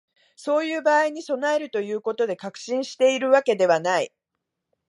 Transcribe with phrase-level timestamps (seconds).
[0.35, 4.11] そういう場合に備えるということで、確信しているわけではない